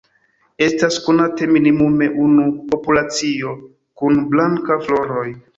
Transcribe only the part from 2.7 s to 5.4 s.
populacio kun blanka floroj.